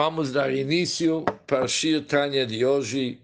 Vamos 0.00 0.30
dar 0.30 0.54
início 0.54 1.24
para 1.44 1.66
Shir 1.66 2.06
Tanya 2.06 2.46
de 2.46 2.64
hoje, 2.64 3.20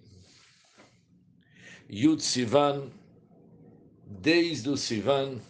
Yud 1.89 2.21
Sivan, 2.21 2.91
desde 4.05 4.69
o 4.71 4.77
Sivan. 4.77 5.41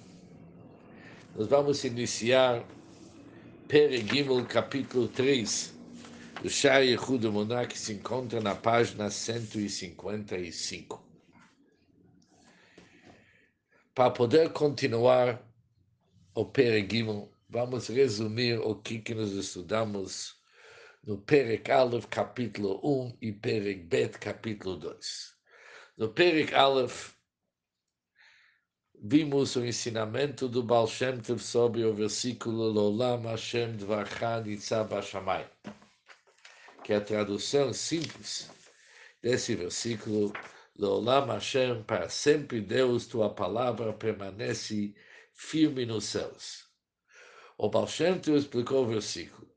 Nós 1.34 1.46
vamos 1.46 1.82
iniciar 1.82 2.62
Peregimel, 3.66 4.44
capítulo 4.44 5.08
3, 5.08 5.72
do 6.42 6.50
Shai 6.50 6.88
Yehud 6.88 7.26
Muná, 7.30 7.64
que 7.64 7.78
se 7.78 7.94
encontra 7.94 8.38
na 8.42 8.54
página 8.54 9.08
155. 9.10 11.02
Para 13.94 14.10
poder 14.10 14.52
continuar 14.52 15.42
o 16.34 16.44
Peregimel, 16.44 17.32
vamos 17.48 17.88
resumir 17.88 18.58
o 18.58 18.74
que, 18.74 18.98
que 18.98 19.14
nós 19.14 19.30
estudamos 19.30 20.43
no 21.06 21.18
Perek 21.18 21.68
Aleph, 21.68 22.06
capítulo 22.08 22.80
1, 22.82 23.18
e 23.20 23.32
Perek 23.32 23.88
Bet, 23.88 24.18
capítulo 24.18 24.76
2. 24.76 25.34
No 25.98 26.08
Perek 26.08 26.54
Aleph, 26.54 27.14
vimos 29.02 29.54
o 29.56 29.64
ensinamento 29.66 30.48
do 30.48 30.62
Baal 30.62 30.86
Shem 30.86 31.20
Tov 31.20 31.40
sobre 31.40 31.84
o 31.84 31.92
versículo 31.92 32.70
Lolam 32.70 33.24
Hashem 33.24 33.76
Dvarcha 33.76 34.40
Nitzah 34.40 34.84
Bashamay, 34.84 35.46
que 36.82 36.94
é 36.94 36.96
a 36.96 37.00
tradução 37.02 37.74
simples 37.74 38.50
desse 39.20 39.54
versículo, 39.54 40.32
Lolam 40.78 41.26
Hashem, 41.26 41.82
para 41.82 42.08
sempre 42.08 42.62
Deus, 42.62 43.06
tua 43.06 43.28
palavra 43.28 43.92
permanece 43.92 44.94
firme 45.34 45.84
nos 45.84 46.04
céus. 46.04 46.64
O 47.58 47.68
Baal 47.68 47.86
Shem 47.86 48.18
Tov 48.18 48.38
explicou 48.38 48.84
o 48.84 48.88
versículo 48.88 49.53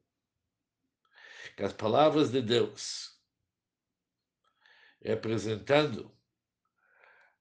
que 1.58 1.64
as 1.64 1.74
palavras 1.74 2.30
de 2.30 2.40
Deus, 2.40 3.20
representando 5.02 6.16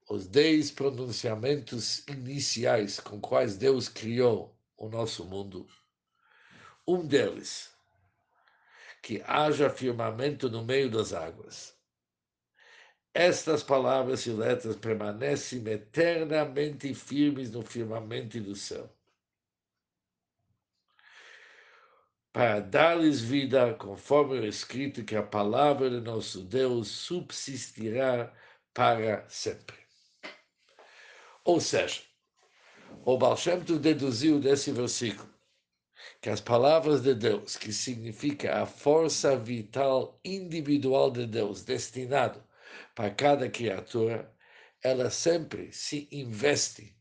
os 0.08 0.26
dez 0.26 0.70
pronunciamentos 0.70 1.98
iniciais 2.08 2.98
com 2.98 3.20
quais 3.20 3.58
Deus 3.58 3.90
criou 3.90 4.58
o 4.74 4.88
nosso 4.88 5.22
mundo, 5.26 5.68
um 6.88 7.06
deles, 7.06 7.70
que 9.02 9.22
haja 9.26 9.68
firmamento 9.68 10.48
no 10.48 10.64
meio 10.64 10.90
das 10.90 11.12
águas. 11.12 11.76
Estas 13.12 13.62
palavras 13.62 14.24
e 14.24 14.30
letras 14.30 14.76
permanecem 14.76 15.62
eternamente 15.68 16.94
firmes 16.94 17.50
no 17.50 17.62
firmamento 17.62 18.40
do 18.40 18.56
céu. 18.56 18.95
Para 22.36 22.60
dar-lhes 22.60 23.22
vida, 23.22 23.72
conforme 23.72 24.38
o 24.38 24.46
escrito 24.46 25.02
que 25.02 25.16
a 25.16 25.22
palavra 25.22 25.88
de 25.88 26.02
nosso 26.02 26.42
Deus 26.42 26.88
subsistirá 26.88 28.30
para 28.74 29.26
sempre. 29.26 29.74
Ou 31.42 31.58
seja, 31.58 32.02
o 33.06 33.16
Baal 33.16 33.38
Shem 33.38 33.60
deduziu 33.60 34.38
desse 34.38 34.70
versículo 34.70 35.32
que 36.20 36.28
as 36.28 36.42
palavras 36.42 37.00
de 37.00 37.14
Deus, 37.14 37.56
que 37.56 37.72
significa 37.72 38.60
a 38.60 38.66
força 38.66 39.34
vital 39.34 40.20
individual 40.22 41.10
de 41.10 41.26
Deus, 41.26 41.64
destinado 41.64 42.44
para 42.94 43.08
cada 43.08 43.48
criatura, 43.48 44.30
ela 44.82 45.08
sempre 45.08 45.72
se 45.72 46.06
investe 46.12 46.94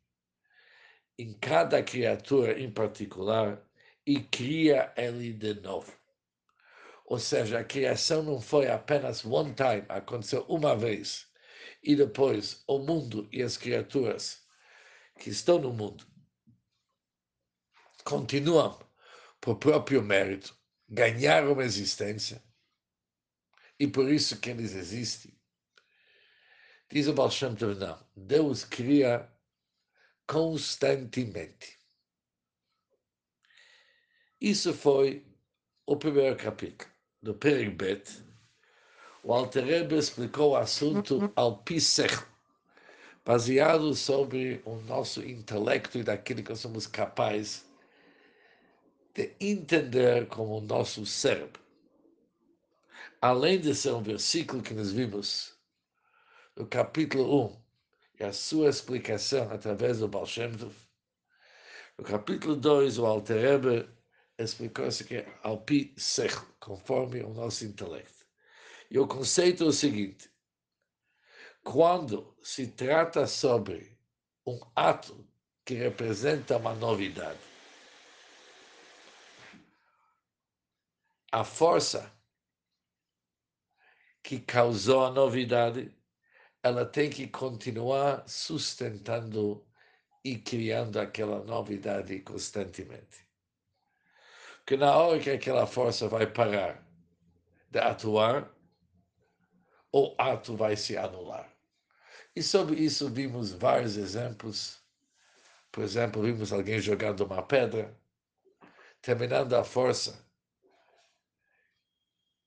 em 1.20 1.34
cada 1.34 1.84
criatura 1.84 2.58
em 2.58 2.72
particular 2.72 3.65
e 4.06 4.20
cria 4.20 4.94
ele 4.96 5.34
de 5.34 5.54
novo. 5.56 5.92
Ou 7.06 7.20
seja, 7.20 7.60
a 7.60 7.64
criação 7.64 8.24
não 8.24 8.42
foi 8.42 8.70
apenas 8.70 9.24
one 9.24 9.54
time, 9.54 9.86
aconteceu 9.90 10.44
uma 10.48 10.76
vez, 10.76 11.28
e 11.84 11.96
depois 11.96 12.64
o 12.68 12.80
mundo 12.80 13.28
e 13.32 13.42
as 13.42 13.58
criaturas 13.58 14.44
que 15.20 15.30
estão 15.30 15.60
no 15.60 15.72
mundo 15.72 16.06
continuam 18.04 18.80
por 19.40 19.58
próprio 19.58 20.02
mérito, 20.02 20.58
ganharam 20.88 21.62
existência, 21.62 22.44
e 23.80 23.88
por 23.88 24.10
isso 24.12 24.40
que 24.40 24.50
eles 24.50 24.74
existem. 24.74 25.36
Diz 26.90 27.08
o 27.08 27.14
Baal 27.14 27.32
Shem 27.32 27.56
Tov, 27.56 27.76
Deus 28.16 28.64
cria 28.64 29.30
constantemente. 30.28 31.80
Isso 34.46 34.76
foi 34.76 35.26
o 35.88 35.98
primeiro 35.98 36.36
capítulo 36.36 36.88
do 37.20 37.34
Perek 37.34 37.72
Bet. 37.72 38.24
O 39.24 39.34
Alter 39.34 39.66
Rebbe 39.66 39.96
explicou 39.98 40.52
o 40.52 40.56
assunto 40.56 41.34
ao 41.36 41.64
Pisech, 41.64 42.24
baseado 43.26 43.96
sobre 43.96 44.62
o 44.64 44.76
nosso 44.82 45.26
intelecto 45.26 45.98
e 45.98 46.04
daquilo 46.04 46.44
que 46.44 46.56
somos 46.56 46.86
capazes 46.86 47.66
de 49.16 49.34
entender 49.40 50.28
como 50.28 50.60
o 50.60 50.62
nosso 50.62 51.08
cérebro. 51.08 51.60
Além 53.20 53.60
de 53.60 53.74
ser 53.74 53.94
um 53.94 54.04
versículo 54.04 54.62
que 54.62 54.76
nós 54.76 54.92
vimos 54.92 55.58
no 56.56 56.68
capítulo 56.68 57.48
1 57.48 57.62
e 58.20 58.24
a 58.26 58.32
sua 58.32 58.70
explicação 58.70 59.50
através 59.50 59.98
do 59.98 60.08
Baal 60.08 60.28
Shem 60.28 60.56
Tov, 60.56 60.76
no 61.98 62.04
capítulo 62.04 62.56
2, 62.56 63.00
o 63.00 63.08
Alter 63.08 63.42
Rebbe 63.42 63.95
explicou-se 64.38 65.04
que 65.04 65.18
é 65.18 65.40
ao 65.44 65.62
pi 65.62 65.94
sech, 65.98 66.36
conforme 66.60 67.22
o 67.22 67.34
nosso 67.34 67.66
intelecto. 67.66 68.26
E 68.90 69.00
o 69.00 69.08
conceito 69.08 69.64
é 69.64 69.68
o 69.68 69.72
seguinte: 69.72 70.30
quando 71.64 72.36
se 72.44 72.68
trata 72.68 73.26
sobre 73.26 73.98
um 74.46 74.60
ato 74.76 75.28
que 75.64 75.74
representa 75.74 76.58
uma 76.58 76.76
novidade, 76.76 77.40
a 81.32 81.44
força 81.44 82.12
que 84.22 84.40
causou 84.40 85.06
a 85.06 85.12
novidade, 85.12 85.96
ela 86.64 86.86
tem 86.86 87.10
que 87.10 87.28
continuar 87.28 88.28
sustentando 88.28 89.66
e 90.24 90.36
criando 90.38 91.00
aquela 91.00 91.44
novidade 91.44 92.20
constantemente 92.22 93.25
que 94.66 94.76
na 94.76 94.96
hora 94.98 95.20
que 95.20 95.30
aquela 95.30 95.68
força 95.68 96.08
vai 96.08 96.26
parar 96.26 96.84
de 97.70 97.80
atuar, 97.80 98.52
o 99.92 100.16
ato 100.18 100.56
vai 100.58 100.76
se 100.76 100.98
anular. 100.98 101.50
E 102.36 102.42
sobre 102.42 102.76
isso 102.82 103.10
vimos 103.10 103.52
vários 103.52 103.96
exemplos. 103.96 104.84
Por 105.72 105.84
exemplo, 105.84 106.22
vimos 106.22 106.52
alguém 106.52 106.80
jogando 106.80 107.22
uma 107.22 107.44
pedra, 107.44 107.96
terminando 109.02 109.54
a 109.54 109.64
força, 109.64 110.26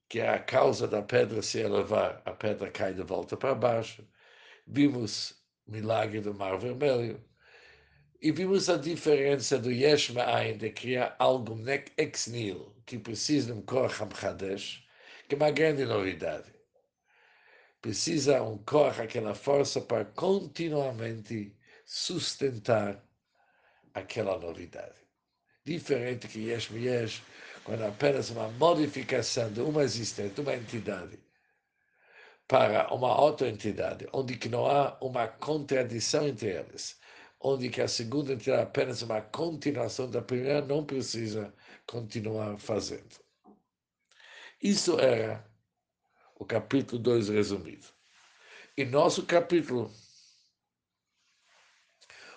que 0.09 0.19
é 0.19 0.29
a 0.29 0.39
causa 0.39 0.87
da 0.87 1.01
pedra 1.01 1.41
se 1.41 1.59
elevar, 1.59 2.21
a 2.25 2.31
pedra 2.31 2.69
cai 2.71 2.93
de 2.93 3.03
volta 3.03 3.37
para 3.37 3.55
baixo. 3.55 4.07
Vimos 4.67 5.41
milagre 5.65 6.19
do 6.21 6.33
Mar 6.33 6.57
Vermelho. 6.57 7.23
E 8.21 8.33
vimos 8.33 8.69
a 8.69 8.75
diferença 8.75 9.57
do 9.57 9.71
Yesh 9.71 10.09
Ma'ain, 10.09 10.57
de 10.57 10.69
criar 10.71 11.15
algo 11.19 11.57
ex 11.95 12.27
nihilo, 12.27 12.75
que 12.85 12.99
precisa 12.99 13.53
de 13.53 13.59
um 13.59 13.61
Koach 13.61 14.03
HaMchadesh, 14.03 14.83
que 15.29 15.35
é 15.35 15.37
uma 15.37 15.51
grande 15.51 15.85
novidade. 15.85 16.53
Precisa 17.81 18.43
um 18.43 18.57
Koach, 18.57 19.01
aquela 19.01 19.33
força, 19.33 19.79
para 19.79 20.03
continuamente 20.03 21.55
sustentar 21.85 23.01
aquela 23.93 24.37
novidade. 24.37 24.99
Diferente 25.63 26.27
que 26.27 26.49
Yesh 26.49 26.71
Yesh, 26.71 27.21
quando 27.63 27.83
apenas 27.85 28.29
uma 28.31 28.49
modificação 28.49 29.49
de 29.49 29.61
uma 29.61 29.83
existência, 29.83 30.33
de 30.33 30.41
uma 30.41 30.55
entidade, 30.55 31.17
para 32.49 32.93
uma 32.93 33.17
outra 33.21 33.47
entidade, 33.47 34.09
onde 34.11 34.35
que 34.35 34.49
não 34.49 34.65
há 34.65 34.97
uma 34.99 35.25
contradição 35.25 36.27
entre 36.27 36.49
elas 36.49 36.99
onde 37.39 37.69
que 37.69 37.81
a 37.81 37.87
segunda 37.87 38.33
é 38.33 38.61
apenas 38.61 39.01
uma 39.01 39.21
continuação 39.21 40.09
da 40.09 40.21
primeira, 40.21 40.65
não 40.65 40.85
precisa 40.85 41.53
continuar 41.85 42.57
fazendo. 42.57 43.19
Isso 44.61 44.99
era 44.99 45.49
o 46.35 46.45
capítulo 46.45 47.01
2 47.01 47.29
resumido. 47.29 47.87
E 48.75 48.83
nosso 48.83 49.25
capítulo, 49.25 49.91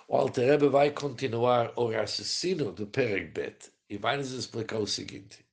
o 0.08 0.16
Alter 0.16 0.68
vai 0.70 0.90
continuar 0.90 1.72
o 1.76 1.90
raciocínio 1.90 2.70
do 2.70 2.86
Perek 2.86 3.32
Bet 3.32 3.72
e 3.88 3.96
vai 3.96 4.16
nos 4.16 4.32
explicar 4.32 4.78
o 4.78 4.86
seguinte, 4.86 5.44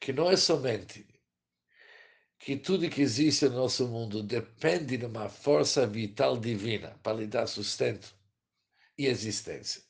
que 0.00 0.12
não 0.12 0.30
é 0.30 0.36
somente 0.36 1.06
que 2.38 2.56
tudo 2.56 2.88
que 2.88 3.02
existe 3.02 3.48
no 3.48 3.56
nosso 3.56 3.88
mundo 3.88 4.22
depende 4.22 4.96
de 4.96 5.06
uma 5.06 5.28
força 5.28 5.86
vital 5.86 6.36
divina 6.36 6.98
para 7.02 7.18
lhe 7.18 7.26
dar 7.26 7.46
sustento, 7.46 8.15
e 8.98 9.06
existência. 9.06 9.82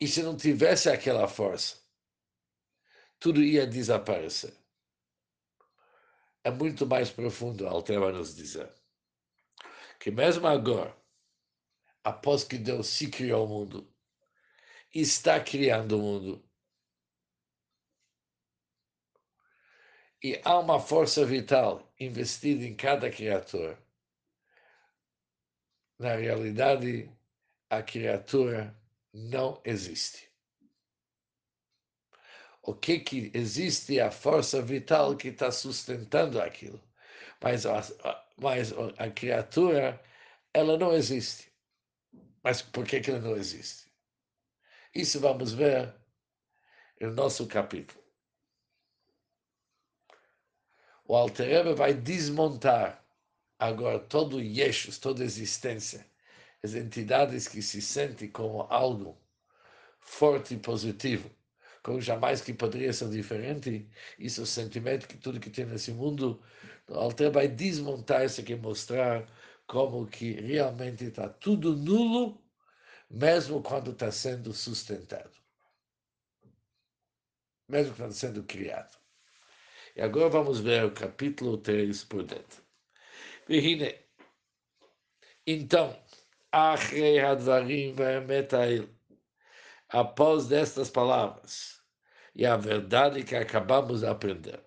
E 0.00 0.08
se 0.08 0.22
não 0.22 0.36
tivesse 0.36 0.90
aquela 0.90 1.28
força, 1.28 1.82
tudo 3.18 3.42
ia 3.42 3.66
desaparecer. 3.66 4.54
É 6.42 6.50
muito 6.50 6.86
mais 6.86 7.10
profundo, 7.10 7.66
Altera 7.66 8.12
nos 8.12 8.34
dizer. 8.34 8.70
Que 9.98 10.10
mesmo 10.10 10.46
agora, 10.46 10.94
após 12.02 12.44
que 12.44 12.58
Deus 12.58 12.88
se 12.88 13.08
criou 13.08 13.46
o 13.46 13.48
mundo, 13.48 13.94
está 14.92 15.42
criando 15.42 15.98
o 15.98 16.02
mundo, 16.02 16.50
e 20.22 20.40
há 20.42 20.58
uma 20.58 20.80
força 20.80 21.24
vital 21.24 21.92
investida 22.00 22.64
em 22.64 22.74
cada 22.74 23.10
criatura. 23.10 23.78
Na 25.98 26.16
realidade, 26.16 27.10
a 27.70 27.82
criatura 27.82 28.76
não 29.12 29.60
existe. 29.64 30.28
O 32.62 32.74
que, 32.74 32.98
que 32.98 33.30
existe 33.34 33.98
é 33.98 34.02
a 34.02 34.10
força 34.10 34.62
vital 34.62 35.16
que 35.16 35.28
está 35.28 35.50
sustentando 35.52 36.40
aquilo. 36.40 36.82
Mas 37.42 37.66
a, 37.66 37.82
mas 38.38 38.72
a 38.98 39.10
criatura, 39.10 40.02
ela 40.52 40.78
não 40.78 40.92
existe. 40.92 41.52
Mas 42.42 42.62
por 42.62 42.86
que, 42.86 43.00
que 43.00 43.10
ela 43.10 43.20
não 43.20 43.36
existe? 43.36 43.90
Isso 44.94 45.20
vamos 45.20 45.52
ver 45.52 45.94
no 47.00 47.12
nosso 47.12 47.46
capítulo. 47.46 48.02
O 51.06 51.14
Alter 51.14 51.74
vai 51.74 51.92
desmontar 51.92 53.03
agora 53.58 53.98
todo 53.98 54.40
Yeshus, 54.40 54.98
toda 54.98 55.24
existência, 55.24 56.06
as 56.62 56.74
entidades 56.74 57.46
que 57.48 57.60
se 57.62 57.80
sentem 57.82 58.30
como 58.30 58.62
algo 58.62 59.18
forte 60.00 60.54
e 60.54 60.58
positivo, 60.58 61.30
como 61.82 62.00
jamais 62.00 62.40
que 62.40 62.54
poderia 62.54 62.92
ser 62.92 63.10
diferente, 63.10 63.88
isso 64.18 64.40
é 64.40 64.44
o 64.44 64.46
sentimento 64.46 65.06
que 65.06 65.18
tudo 65.18 65.40
que 65.40 65.50
tem 65.50 65.66
nesse 65.66 65.92
mundo, 65.92 66.42
o 66.88 66.94
Alter 66.94 67.30
vai 67.30 67.48
desmontar 67.48 68.24
isso 68.24 68.40
aqui, 68.40 68.54
mostrar 68.56 69.26
como 69.66 70.06
que 70.06 70.32
realmente 70.32 71.04
está 71.04 71.28
tudo 71.28 71.76
nulo, 71.76 72.42
mesmo 73.10 73.62
quando 73.62 73.90
está 73.92 74.10
sendo 74.10 74.52
sustentado, 74.52 75.38
mesmo 77.68 77.94
quando 77.94 78.12
está 78.12 78.28
sendo 78.28 78.42
criado. 78.44 78.96
E 79.94 80.00
agora 80.00 80.28
vamos 80.28 80.60
ver 80.60 80.84
o 80.84 80.92
capítulo 80.92 81.58
3 81.58 82.04
por 82.04 82.24
dentro. 82.24 82.63
Vihine. 83.46 83.94
Então, 85.46 85.96
Achrei 86.50 87.18
Hadvarim 87.18 87.94
Ve'emetail. 87.94 88.88
Após 89.88 90.48
destas 90.48 90.90
palavras, 90.90 91.82
e 92.34 92.44
a 92.46 92.56
verdade 92.56 93.22
que 93.22 93.36
acabamos 93.36 94.00
de 94.00 94.06
aprender. 94.06 94.60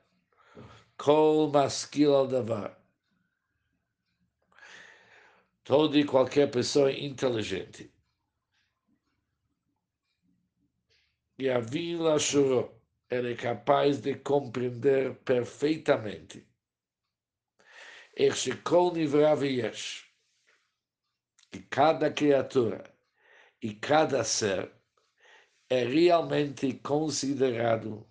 Kol 0.98 1.52
maskil 1.52 2.16
al 2.16 2.28
davar. 2.28 2.82
Toda 5.64 5.98
e 5.98 6.06
qualquer 6.06 6.50
pessoa 6.50 6.92
inteligente. 6.92 7.94
E 11.38 11.50
a 11.50 11.60
vila 11.60 12.18
chorou 12.18 12.82
ele 13.10 13.34
é 13.34 13.36
capaz 13.36 14.02
de 14.02 14.16
compreender 14.16 15.16
perfeitamente 15.24 16.48
que 21.52 21.60
cada 21.70 22.12
criatura 22.12 22.84
e 23.62 23.74
cada 23.76 24.24
ser 24.24 24.72
é 25.70 25.84
realmente 25.84 26.74
considerado 26.74 28.08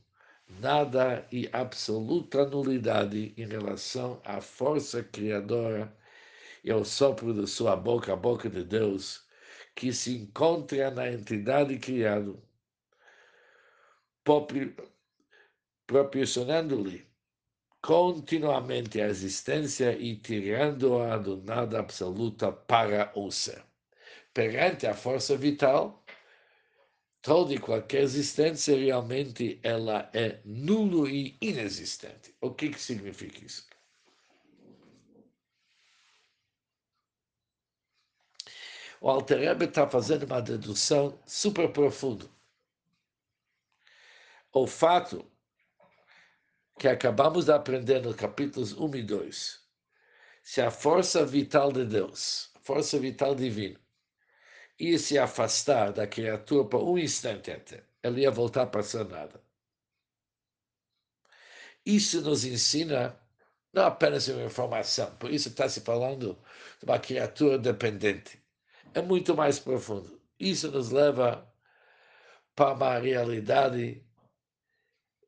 nada 0.60 1.26
e 1.32 1.48
absoluta 1.52 2.46
nulidade 2.46 3.34
em 3.36 3.46
relação 3.46 4.20
à 4.24 4.40
força 4.40 5.02
criadora. 5.02 5.92
E 6.62 6.70
ao 6.70 6.84
sopro 6.84 7.34
de 7.34 7.46
sua 7.48 7.74
boca, 7.76 8.12
a 8.12 8.16
boca 8.16 8.48
de 8.48 8.62
Deus, 8.62 9.24
que 9.74 9.92
se 9.92 10.16
encontra 10.16 10.90
na 10.90 11.10
entidade 11.10 11.78
criada 11.78 12.34
proporcionando-lhe 15.86 17.06
continuamente 17.86 19.00
a 19.00 19.06
existência 19.06 19.96
e 19.96 20.16
tirando-a 20.16 21.16
do 21.18 21.36
nada 21.36 21.78
absoluta 21.78 22.50
para 22.50 23.12
o 23.14 23.30
ser. 23.30 23.62
Perante 24.34 24.88
a 24.88 24.92
força 24.92 25.36
vital, 25.36 26.04
toda 27.22 27.54
e 27.54 27.60
qualquer 27.60 28.02
existência 28.02 28.76
realmente 28.76 29.60
ela 29.62 30.10
é 30.12 30.40
nulo 30.44 31.08
e 31.08 31.36
inexistente. 31.40 32.34
O 32.40 32.50
que, 32.50 32.70
que 32.70 32.80
significa 32.80 33.44
isso? 33.44 33.64
O 39.00 39.08
Alter 39.08 39.62
está 39.62 39.86
fazendo 39.86 40.24
uma 40.24 40.42
dedução 40.42 41.16
super 41.24 41.70
profunda 41.70 42.28
o 44.56 44.66
fato 44.66 45.22
que 46.78 46.88
acabamos 46.88 47.46
de 47.46 47.52
aprender 47.52 48.02
nos 48.02 48.16
capítulos 48.16 48.72
1 48.72 48.96
e 48.96 49.02
2, 49.02 49.60
se 50.42 50.60
a 50.60 50.70
força 50.70 51.24
vital 51.24 51.72
de 51.72 51.84
Deus, 51.84 52.50
a 52.54 52.60
força 52.60 52.98
vital 52.98 53.34
divina, 53.34 53.80
ia 54.78 54.98
se 54.98 55.18
afastar 55.18 55.92
da 55.92 56.06
criatura 56.06 56.68
por 56.68 56.82
um 56.82 56.98
instante 56.98 57.50
até, 57.50 57.82
ela 58.02 58.20
ia 58.20 58.30
voltar 58.30 58.66
para 58.66 58.82
ser 58.82 59.04
nada. 59.06 59.42
Isso 61.84 62.20
nos 62.20 62.44
ensina 62.44 63.18
não 63.72 63.84
apenas 63.84 64.28
uma 64.28 64.42
informação, 64.42 65.14
por 65.16 65.30
isso 65.30 65.48
está 65.48 65.68
se 65.68 65.80
falando 65.80 66.38
de 66.78 66.84
uma 66.84 66.98
criatura 66.98 67.58
dependente. 67.58 68.42
É 68.94 69.02
muito 69.02 69.36
mais 69.36 69.58
profundo. 69.58 70.20
Isso 70.38 70.70
nos 70.70 70.90
leva 70.90 71.46
para 72.54 72.72
uma 72.74 72.98
realidade 72.98 74.05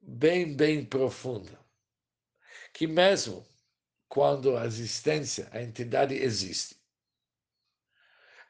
bem, 0.08 0.56
bem 0.56 0.84
profunda, 0.84 1.58
que 2.72 2.86
mesmo 2.86 3.46
quando 4.08 4.56
a 4.56 4.64
existência, 4.64 5.48
a 5.52 5.62
entidade 5.62 6.14
existe, 6.14 6.80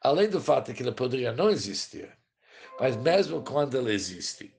além 0.00 0.30
do 0.30 0.40
fato 0.40 0.72
que 0.72 0.84
ela 0.84 0.94
poderia 0.94 1.32
não 1.32 1.50
existir, 1.50 2.16
mas 2.78 2.94
mesmo 2.96 3.42
quando 3.42 3.76
ela 3.76 3.92
existe, 3.92 4.54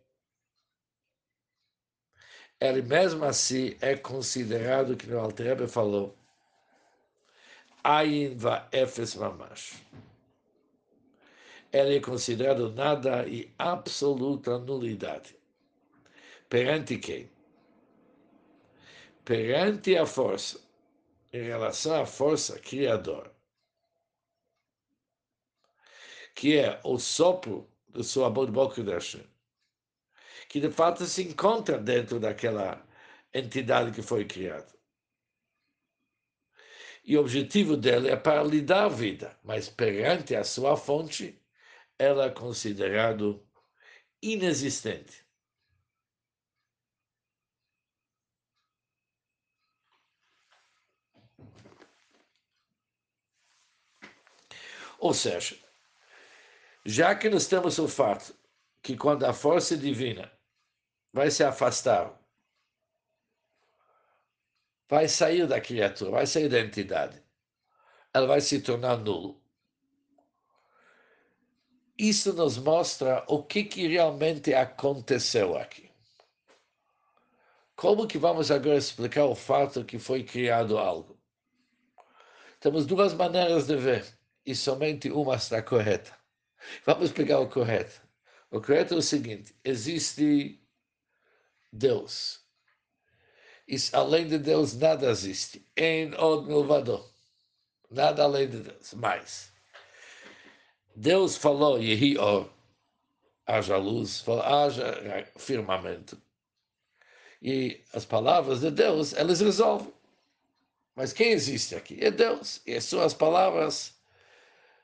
ele 2.59 2.81
mesmo 2.81 3.23
assim 3.23 3.77
é 3.79 3.95
considerado, 3.95 4.97
que 4.97 5.09
o 5.09 5.17
Altrebe 5.17 5.69
falou, 5.69 6.17
Ayin 7.81 8.35
va 8.35 8.67
efes 8.73 9.15
mamash. 9.15 9.81
Ele 11.71 11.95
é 11.95 12.01
considerado 12.01 12.73
nada 12.73 13.25
e 13.25 13.53
absoluta 13.57 14.59
nulidade. 14.59 15.38
Perante 16.49 16.97
quem? 16.97 17.29
Perante 19.23 19.95
a 19.95 20.05
força, 20.07 20.59
em 21.31 21.43
relação 21.43 22.01
à 22.01 22.07
força 22.07 22.59
criadora, 22.59 23.31
que 26.33 26.57
é 26.57 26.81
o 26.83 26.97
sopro 26.97 27.69
do 27.87 28.03
sua 28.03 28.31
boca 28.31 28.83
de 28.83 28.91
Hashem, 28.91 29.27
que 30.47 30.59
de 30.59 30.71
fato 30.71 31.05
se 31.05 31.21
encontra 31.21 31.77
dentro 31.77 32.19
daquela 32.19 32.83
entidade 33.31 33.91
que 33.91 34.01
foi 34.01 34.25
criada. 34.25 34.73
E 37.05 37.15
o 37.15 37.21
objetivo 37.21 37.77
dela 37.77 38.09
é 38.09 38.15
para 38.15 38.43
lhe 38.43 38.61
dar 38.61 38.89
vida, 38.89 39.37
mas 39.43 39.69
perante 39.69 40.35
a 40.35 40.43
sua 40.43 40.75
fonte, 40.75 41.39
ela 41.99 42.25
é 42.25 42.29
considerado 42.31 43.47
inexistente. 44.19 45.28
Ou 54.99 55.13
seja, 55.13 55.57
já 56.85 57.15
que 57.15 57.29
nós 57.29 57.47
temos 57.47 57.79
o 57.79 57.87
fato 57.87 58.35
que 58.81 58.97
quando 58.97 59.23
a 59.23 59.33
força 59.33 59.77
divina 59.77 60.31
vai 61.13 61.31
se 61.31 61.43
afastar, 61.43 62.19
vai 64.89 65.07
sair 65.07 65.47
da 65.47 65.61
criatura, 65.61 66.11
vai 66.11 66.27
sair 66.27 66.49
da 66.49 66.59
entidade, 66.59 67.23
ela 68.13 68.27
vai 68.27 68.41
se 68.41 68.61
tornar 68.61 68.97
nulo. 68.97 69.41
Isso 71.97 72.33
nos 72.33 72.57
mostra 72.57 73.23
o 73.27 73.43
que, 73.43 73.63
que 73.63 73.87
realmente 73.87 74.53
aconteceu 74.53 75.57
aqui. 75.57 75.91
Como 77.75 78.07
que 78.07 78.17
vamos 78.17 78.51
agora 78.51 78.77
explicar 78.77 79.25
o 79.25 79.35
fato 79.35 79.85
que 79.85 79.97
foi 79.97 80.23
criado 80.23 80.77
algo? 80.77 81.17
Temos 82.59 82.85
duas 82.85 83.13
maneiras 83.13 83.67
de 83.67 83.75
ver 83.77 84.18
e 84.45 84.55
somente 84.55 85.11
uma 85.11 85.35
está 85.35 85.61
correta. 85.61 86.17
Vamos 86.85 87.11
pegar 87.11 87.39
o 87.39 87.49
correto. 87.49 88.01
O 88.51 88.61
correto 88.61 88.95
é 88.95 88.97
o 88.97 89.01
seguinte: 89.01 89.55
existe 89.63 90.59
Deus. 91.71 92.39
Isso, 93.67 93.95
além 93.95 94.27
de 94.27 94.39
Deus, 94.39 94.75
nada 94.75 95.09
existe. 95.09 95.63
Em 95.77 96.13
od. 96.15 97.03
Nada 97.91 98.23
além 98.23 98.49
de 98.49 98.61
Deus. 98.61 98.93
Mais. 98.95 99.51
Deus 100.95 101.37
falou, 101.37 101.79
Yehi 101.79 102.17
or, 102.17 102.49
haja 103.45 103.77
luz, 103.77 104.21
falou, 104.21 104.41
haja 104.41 105.27
firmamento. 105.37 106.19
E 107.41 107.81
as 107.93 108.05
palavras 108.05 108.61
de 108.61 108.71
Deus, 108.71 109.13
elas 109.13 109.39
resolvem. 109.39 109.93
Mas 110.95 111.13
quem 111.13 111.31
existe 111.31 111.75
aqui? 111.75 111.97
É 112.01 112.11
Deus. 112.11 112.61
E 112.65 112.73
as 112.73 112.83
suas 112.83 113.13
palavras 113.13 113.98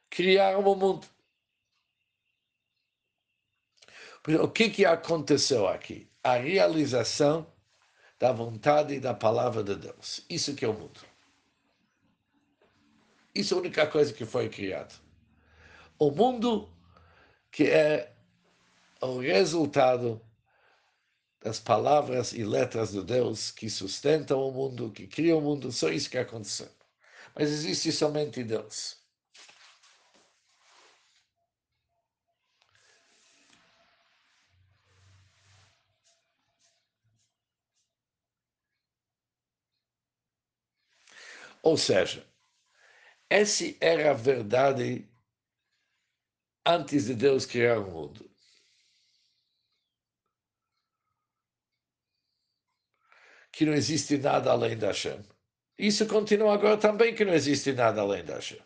criaram 0.10 0.62
o 0.62 0.76
mundo. 0.76 1.08
O 4.42 4.48
que, 4.48 4.70
que 4.70 4.86
aconteceu 4.86 5.68
aqui? 5.68 6.10
A 6.24 6.36
realização 6.36 7.46
da 8.20 8.32
vontade 8.32 8.96
e 8.96 9.00
da 9.00 9.14
palavra 9.14 9.64
de 9.64 9.76
Deus. 9.76 10.26
Isso 10.30 10.56
que 10.56 10.66
é 10.66 10.68
o 10.68 10.74
mundo. 10.74 11.00
Isso 13.34 13.54
é 13.54 13.58
a 13.58 13.60
única 13.60 13.86
coisa 13.86 14.14
que 14.14 14.26
foi 14.26 14.50
criada. 14.50 14.94
O 16.00 16.10
mundo 16.10 16.70
que 17.52 17.70
é 17.70 18.14
o 19.00 19.20
resultado 19.20 20.22
das 21.42 21.60
palavras 21.60 22.34
e 22.34 22.44
letras 22.44 22.92
de 22.92 23.04
Deus 23.04 23.52
que 23.52 23.70
sustentam 23.70 24.42
o 24.42 24.52
mundo, 24.52 24.92
que 24.92 25.06
criam 25.06 25.38
o 25.38 25.42
mundo, 25.42 25.72
só 25.72 25.90
isso 25.90 26.10
que 26.10 26.18
aconteceu. 26.18 26.70
Mas 27.36 27.50
existe 27.50 27.92
somente 27.92 28.44
Deus. 28.44 28.98
Ou 41.66 41.76
seja, 41.78 42.24
essa 43.28 43.66
era 43.82 44.12
a 44.12 44.14
verdade 44.14 45.10
antes 46.64 47.06
de 47.06 47.16
Deus 47.16 47.46
criar 47.46 47.80
o 47.80 47.92
mundo. 47.92 48.30
que 53.52 53.66
não 53.66 53.74
existe 53.74 54.18
nada 54.18 54.52
além 54.52 54.78
da 54.78 54.88
Hashem. 54.88 55.24
Isso 55.78 56.06
continua 56.08 56.54
agora 56.56 56.78
também 56.78 57.16
que 57.16 57.24
não 57.24 57.34
existe 57.34 57.72
nada 57.72 58.02
além 58.02 58.22
da 58.26 58.36
Hashem. 58.36 58.62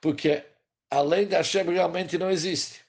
Porque 0.00 0.46
além 0.90 1.28
da 1.28 1.36
Hashem 1.38 1.64
realmente 1.64 2.16
não 2.16 2.30
existe. 2.30 2.82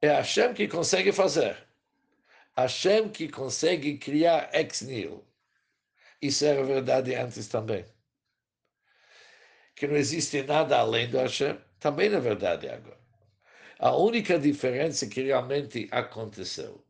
É 0.00 0.08
Hashem 0.08 0.54
que 0.54 0.66
consegue 0.66 1.12
fazer. 1.12 1.68
Hashem 2.56 3.10
que 3.10 3.28
consegue 3.28 3.98
criar 3.98 4.48
ex 4.54 4.80
nihilo. 4.80 5.27
Isso 6.20 6.44
era 6.44 6.64
verdade 6.64 7.14
antes 7.14 7.48
também. 7.48 7.84
Que 9.74 9.86
não 9.86 9.96
existe 9.96 10.42
nada 10.42 10.78
além 10.78 11.08
do 11.08 11.18
Hashem, 11.18 11.58
também 11.78 12.12
é 12.12 12.20
verdade 12.20 12.68
agora. 12.68 12.98
A 13.78 13.94
única 13.96 14.38
diferença 14.38 15.06
que 15.06 15.22
realmente 15.22 15.88
aconteceu 15.92 16.84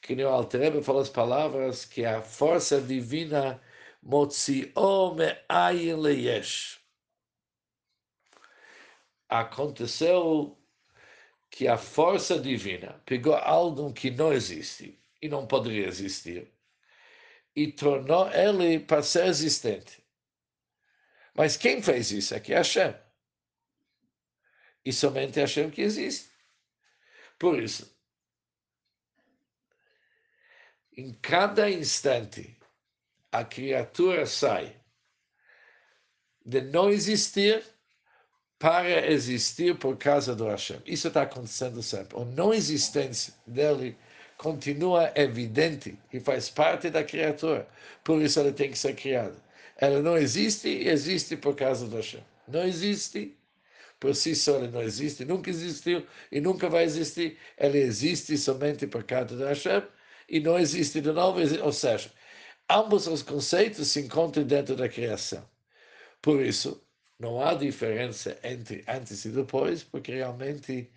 que 0.00 0.14
nem 0.14 0.24
o 0.24 0.28
Alterebe 0.28 0.82
falou 0.82 1.02
as 1.02 1.08
palavras 1.08 1.84
que 1.84 2.04
a 2.04 2.22
força 2.22 2.80
divina 2.80 3.60
motzio 4.02 5.14
me'ayin 5.14 5.96
leyesh. 5.96 6.78
Aconteceu 9.28 10.56
que 11.50 11.68
a 11.68 11.76
força 11.76 12.38
divina 12.38 13.02
pegou 13.04 13.34
algo 13.34 13.92
que 13.92 14.10
não 14.10 14.32
existe 14.32 14.98
e 15.20 15.28
não 15.28 15.46
poderia 15.46 15.86
existir 15.86 16.50
e 17.58 17.72
tornou 17.72 18.30
ele 18.30 18.78
para 18.78 19.02
ser 19.02 19.26
existente. 19.26 20.00
Mas 21.34 21.56
quem 21.56 21.82
fez 21.82 22.12
isso 22.12 22.32
aqui 22.32 22.52
é 22.52 22.58
Hashem. 22.58 22.94
E 24.84 24.92
somente 24.92 25.40
Hashem 25.40 25.68
que 25.68 25.82
existe. 25.82 26.30
Por 27.36 27.60
isso, 27.60 27.92
em 30.96 31.12
cada 31.14 31.68
instante, 31.68 32.56
a 33.32 33.44
criatura 33.44 34.24
sai 34.24 34.80
de 36.46 36.60
não 36.60 36.88
existir 36.88 37.64
para 38.56 39.04
existir 39.10 39.76
por 39.76 39.96
causa 39.96 40.34
do 40.34 40.46
Hashem. 40.46 40.80
Isso 40.86 41.08
está 41.08 41.22
acontecendo 41.22 41.82
sempre. 41.82 42.20
A 42.20 42.24
não 42.24 42.54
existência 42.54 43.34
dele 43.44 43.98
continua 44.38 45.12
evidente 45.16 45.98
e 46.12 46.20
faz 46.20 46.48
parte 46.48 46.90
da 46.90 47.04
criatura. 47.04 47.68
Por 48.04 48.22
isso 48.22 48.40
ela 48.40 48.52
tem 48.52 48.70
que 48.70 48.78
ser 48.78 48.94
criada. 48.94 49.36
Ela 49.76 50.00
não 50.00 50.16
existe 50.16 50.68
e 50.68 50.88
existe 50.88 51.36
por 51.36 51.54
causa 51.54 51.86
do 51.86 51.96
Hashem. 51.96 52.24
Não 52.46 52.64
existe 52.64 53.36
por 54.00 54.14
si 54.14 54.34
só, 54.36 54.56
ela 54.56 54.68
não 54.68 54.82
existe, 54.82 55.24
nunca 55.24 55.50
existiu 55.50 56.06
e 56.30 56.40
nunca 56.40 56.68
vai 56.70 56.84
existir. 56.84 57.36
Ela 57.56 57.76
existe 57.76 58.38
somente 58.38 58.86
por 58.86 59.04
causa 59.04 59.36
do 59.36 59.44
Hashem 59.44 59.82
e 60.28 60.40
não 60.40 60.58
existe 60.58 61.00
de 61.00 61.12
novo, 61.12 61.40
ou 61.62 61.72
seja, 61.72 62.10
ambos 62.70 63.06
os 63.06 63.22
conceitos 63.22 63.88
se 63.88 64.00
encontram 64.00 64.44
dentro 64.44 64.76
da 64.76 64.88
criação. 64.88 65.44
Por 66.22 66.40
isso, 66.40 66.82
não 67.18 67.42
há 67.42 67.54
diferença 67.54 68.38
entre 68.44 68.84
antes 68.86 69.24
e 69.24 69.30
depois, 69.30 69.82
porque 69.82 70.12
realmente 70.12 70.88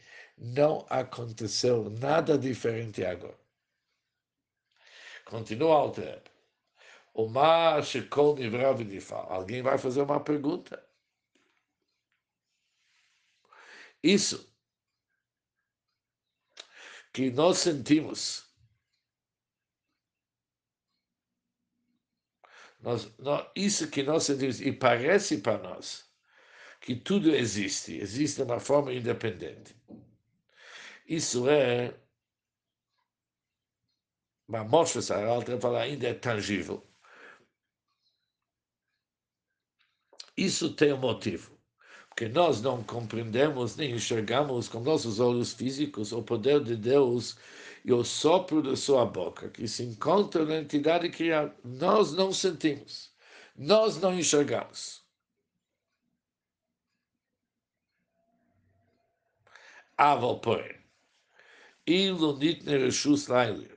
não 0.41 0.85
aconteceu 0.89 1.87
nada 1.91 2.35
diferente 2.37 3.05
agora. 3.05 3.39
Continua 5.25 5.85
o 5.85 5.91
tempo. 5.91 6.31
O 7.13 7.27
mar 7.27 7.83
checou. 7.85 8.35
Alguém 9.29 9.61
vai 9.61 9.77
fazer 9.77 10.01
uma 10.01 10.19
pergunta? 10.19 10.83
Isso 14.03 14.51
que 17.13 17.29
nós 17.29 17.59
sentimos 17.59 18.49
Nós, 22.81 23.15
nós, 23.19 23.47
isso 23.55 23.91
que 23.91 24.01
nós 24.01 24.23
sentimos, 24.23 24.59
e 24.59 24.71
parece 24.71 25.37
para 25.37 25.59
nós 25.59 26.09
que 26.79 26.95
tudo 26.95 27.29
existe, 27.35 27.93
existe 27.93 28.37
de 28.37 28.43
uma 28.43 28.59
forma 28.59 28.91
independente. 28.91 29.75
Isso 31.07 31.49
é, 31.49 31.93
mas 34.47 34.67
mostra 34.69 35.01
Saralta 35.01 35.59
fala 35.59 35.81
ainda 35.81 36.07
é 36.07 36.13
tangível. 36.13 36.85
Isso 40.35 40.73
tem 40.75 40.91
um 40.93 40.97
motivo, 40.97 41.57
porque 42.09 42.27
nós 42.27 42.61
não 42.61 42.83
compreendemos 42.83 43.75
nem 43.77 43.91
enxergamos 43.93 44.67
com 44.67 44.79
nossos 44.81 45.19
olhos 45.19 45.53
físicos 45.53 46.11
o 46.11 46.23
poder 46.23 46.63
de 46.63 46.75
Deus 46.75 47.37
e 47.85 47.93
o 47.93 48.03
sopro 48.03 48.61
da 48.61 48.75
sua 48.75 49.05
boca, 49.05 49.49
que 49.49 49.67
se 49.67 49.83
encontra 49.83 50.45
na 50.45 50.57
entidade 50.57 51.09
criada, 51.09 51.55
nós 51.63 52.13
não 52.13 52.31
sentimos, 52.33 53.13
nós 53.55 53.97
não 54.01 54.13
enxergamos. 54.13 55.01
Aval, 59.97 60.39
porém, 60.41 60.80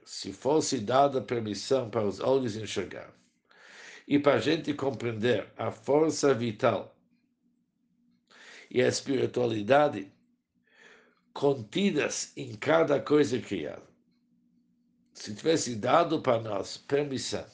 se 0.04 0.32
fosse 0.32 0.78
dada 0.78 1.20
permissão 1.20 1.90
para 1.90 2.06
os 2.06 2.20
olhos 2.20 2.56
enxergar 2.56 3.12
e 4.06 4.18
para 4.18 4.34
a 4.34 4.40
gente 4.40 4.72
compreender 4.74 5.52
a 5.56 5.70
força 5.70 6.32
vital 6.34 6.96
e 8.70 8.82
a 8.82 8.88
espiritualidade 8.88 10.12
contidas 11.32 12.32
em 12.36 12.54
cada 12.54 13.00
coisa 13.00 13.38
criada 13.40 13.82
se 15.12 15.34
tivesse 15.34 15.74
dado 15.76 16.20
para 16.20 16.40
nós 16.40 16.76
permissão 16.76 17.44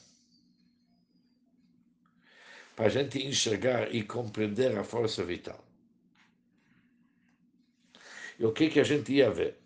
para 2.75 2.85
a 2.85 2.89
gente 2.89 3.25
enxergar 3.25 3.93
e 3.93 4.03
compreender 4.03 4.75
a 4.75 4.83
força 4.83 5.23
vital. 5.23 5.63
E 8.39 8.45
o 8.45 8.51
que, 8.51 8.69
que 8.71 8.79
a 8.79 8.83
gente 8.83 9.13
ia 9.13 9.29
ver? 9.29 9.60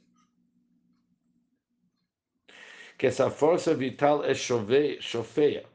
Que 2.97 3.07
essa 3.07 3.29
força 3.29 3.73
vital 3.73 4.23
é 4.23 4.33
chofeia, 4.33 5.65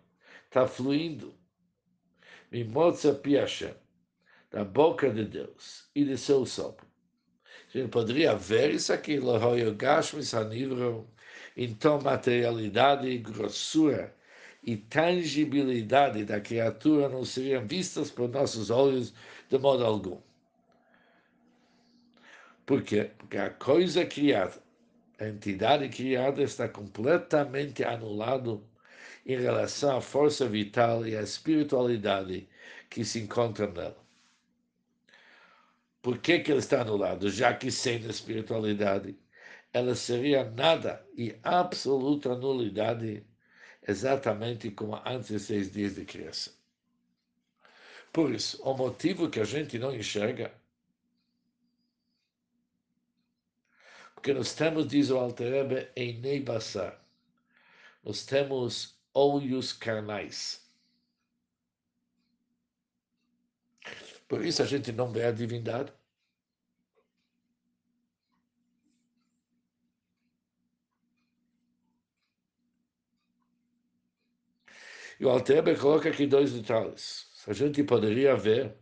está 0.46 0.66
fluindo, 0.66 1.34
mimosa 2.50 3.14
piacha, 3.14 3.76
da 4.50 4.64
boca 4.64 5.10
de 5.10 5.24
Deus 5.24 5.88
e 5.94 6.04
de 6.04 6.16
seu 6.16 6.44
sopro. 6.44 6.86
A 7.72 7.78
gente 7.78 7.90
poderia 7.90 8.34
ver 8.34 8.74
isso 8.74 8.92
aqui, 8.92 9.20
então, 11.56 12.00
materialidade, 12.00 13.18
grossura 13.18 14.14
e 14.62 14.76
tangibilidade 14.76 16.24
da 16.24 16.40
criatura 16.40 17.08
não 17.08 17.24
seriam 17.24 17.66
vistas 17.66 18.10
por 18.10 18.28
nossos 18.28 18.70
olhos 18.70 19.14
de 19.48 19.58
modo 19.58 19.84
algum. 19.84 20.20
Por 22.66 22.82
quê? 22.82 23.10
Porque 23.18 23.36
a 23.36 23.50
coisa 23.50 24.04
criada 24.04 24.62
a 25.20 25.28
entidade 25.28 25.88
criada 25.90 26.42
está 26.42 26.66
completamente 26.68 27.84
anulado 27.84 28.66
em 29.26 29.38
relação 29.38 29.98
à 29.98 30.00
força 30.00 30.48
vital 30.48 31.06
e 31.06 31.14
à 31.14 31.22
espiritualidade 31.22 32.48
que 32.88 33.04
se 33.04 33.20
encontra 33.20 33.66
nela. 33.66 34.02
Por 36.00 36.18
que, 36.18 36.40
que 36.40 36.50
ele 36.50 36.60
está 36.60 36.80
anulado? 36.80 37.28
Já 37.30 37.52
que 37.54 37.70
sem 37.70 38.02
a 38.06 38.08
espiritualidade 38.08 39.14
ela 39.74 39.94
seria 39.94 40.50
nada 40.50 41.06
e 41.14 41.36
absoluta 41.42 42.34
nulidade, 42.34 43.24
exatamente 43.86 44.70
como 44.70 44.96
antes 45.04 45.28
de 45.28 45.38
seis 45.38 45.70
dias 45.70 45.94
de 45.94 46.04
criação. 46.06 46.54
Por 48.12 48.32
isso, 48.34 48.60
o 48.62 48.74
motivo 48.74 49.28
que 49.30 49.38
a 49.38 49.44
gente 49.44 49.78
não 49.78 49.94
enxerga, 49.94 50.52
porque 54.20 54.34
nós 54.34 54.52
temos, 54.52 54.86
diz 54.86 55.08
o 55.08 55.16
Alterebe, 55.16 55.90
em 55.96 56.20
Neibassar, 56.20 57.02
nós 58.04 58.26
temos 58.26 59.00
olhos 59.14 59.72
carnais. 59.72 60.62
Por 64.28 64.44
isso 64.44 64.62
a 64.62 64.66
gente 64.66 64.92
não 64.92 65.10
vê 65.10 65.24
a 65.24 65.32
divindade. 65.32 65.90
E 75.18 75.24
o 75.24 75.30
Alteber 75.30 75.80
coloca 75.80 76.10
aqui 76.10 76.26
dois 76.26 76.52
detalhes. 76.52 77.26
A 77.46 77.54
gente 77.54 77.82
poderia 77.84 78.36
ver, 78.36 78.76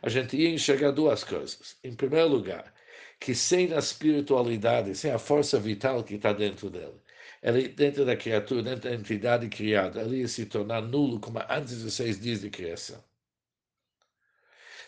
a 0.00 0.08
gente 0.08 0.38
ia 0.38 0.48
enxergar 0.48 0.90
duas 0.90 1.22
coisas. 1.22 1.78
Em 1.84 1.94
primeiro 1.94 2.28
lugar, 2.28 2.72
que 3.20 3.34
sem 3.34 3.72
a 3.74 3.78
espiritualidade, 3.78 4.94
sem 4.96 5.10
a 5.12 5.18
força 5.18 5.60
vital 5.60 6.02
que 6.02 6.14
está 6.14 6.32
dentro 6.32 6.70
dele, 6.70 7.00
ele, 7.42 7.68
dentro 7.68 8.04
da 8.04 8.16
criatura, 8.16 8.62
dentro 8.62 8.88
da 8.90 8.96
entidade 8.96 9.48
criada, 9.48 10.00
ele 10.02 10.20
ia 10.20 10.28
se 10.28 10.46
tornar 10.46 10.80
nulo 10.82 11.20
como 11.20 11.38
antes 11.48 11.82
dos 11.82 11.94
seis 11.94 12.18
dias 12.18 12.40
de 12.40 12.50
criação. 12.50 13.02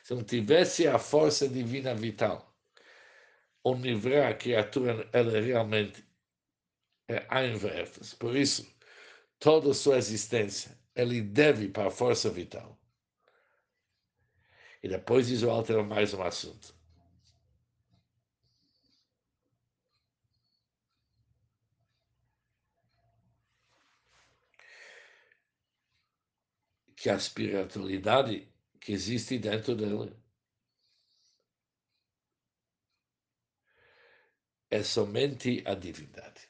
Se 0.02 0.14
não 0.14 0.24
tivesse 0.24 0.88
a 0.88 0.98
força 0.98 1.48
divina 1.48 1.94
vital, 1.94 2.52
o 3.62 3.74
livrar 3.74 4.30
a 4.32 4.34
criatura, 4.34 5.08
ela 5.12 5.40
realmente 5.40 6.04
é 7.08 7.26
ein 7.30 7.52
Por 8.18 8.36
isso, 8.36 8.66
toda 9.38 9.70
a 9.70 9.74
sua 9.74 9.98
existência 9.98 10.76
ele 10.94 11.20
deve 11.20 11.68
para 11.68 11.88
a 11.88 11.90
força 11.90 12.30
vital. 12.30 12.78
E 14.82 14.88
depois 14.88 15.28
diz 15.28 15.42
o 15.42 15.50
Alter 15.50 15.84
mais 15.84 16.12
um 16.12 16.22
assunto. 16.22 16.81
Que 27.02 27.10
a 27.10 27.16
espiritualidade 27.16 28.36
que 28.80 28.92
existe 28.92 29.36
dentro 29.38 29.74
dele 29.74 30.14
é 34.70 34.82
somente 34.84 35.62
a 35.66 35.74
divindade. 35.74 36.42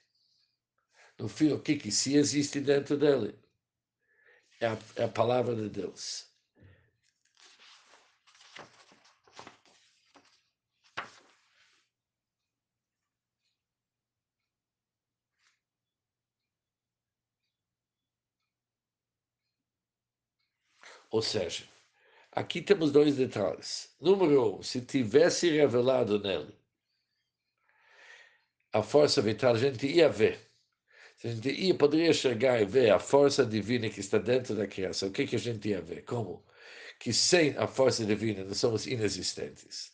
No 1.18 1.26
fim, 1.28 1.52
o 1.52 1.62
que, 1.62 1.76
que 1.76 1.90
se 1.90 2.16
existe 2.16 2.60
dentro 2.60 2.98
dele? 2.98 3.32
é 4.60 4.66
a, 4.66 4.78
é 4.96 5.04
a 5.04 5.08
palavra 5.08 5.54
de 5.56 5.68
Deus. 5.68 6.31
Ou 21.12 21.22
seja, 21.22 21.64
aqui 22.32 22.60
temos 22.60 22.90
dois 22.90 23.14
detalhes. 23.16 23.94
Número 24.00 24.56
um, 24.58 24.62
se 24.62 24.80
tivesse 24.80 25.48
revelado 25.50 26.18
nele 26.18 26.52
a 28.72 28.82
força 28.82 29.22
vital, 29.22 29.54
a 29.54 29.58
gente 29.58 29.86
ia 29.86 30.08
ver 30.08 30.40
a 31.24 31.28
gente 31.28 31.50
ia, 31.50 31.74
poderia 31.74 32.12
chegar 32.12 32.60
e 32.60 32.64
ver 32.64 32.90
a 32.90 32.98
força 32.98 33.46
divina 33.46 33.88
que 33.88 34.00
está 34.00 34.18
dentro 34.18 34.56
da 34.56 34.66
criação. 34.66 35.08
O 35.08 35.12
que, 35.12 35.26
que 35.26 35.36
a 35.36 35.38
gente 35.38 35.68
ia 35.68 35.80
ver? 35.80 36.02
Como? 36.04 36.44
Que 36.98 37.12
sem 37.12 37.56
a 37.56 37.66
força 37.66 38.04
divina 38.04 38.44
nós 38.44 38.58
somos 38.58 38.86
inexistentes. 38.86 39.92